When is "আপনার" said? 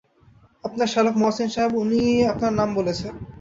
0.63-0.87, 2.31-2.53